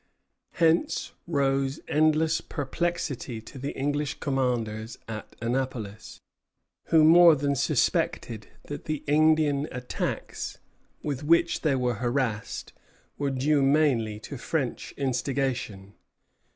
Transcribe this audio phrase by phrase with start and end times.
[0.53, 6.19] Hence rose endless perplexity to the English commanders at Annapolis,
[6.85, 10.57] who more than suspected that the Indian attacks
[11.03, 12.73] with which they were harassed
[13.19, 15.93] were due mainly to French instigation.